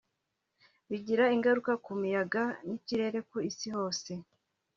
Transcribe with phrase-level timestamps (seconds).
[0.89, 4.11] bigira ingaruka ku miyaga n’ikirere ku Isi hose